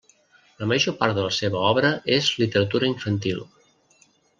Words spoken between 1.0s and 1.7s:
part de la seva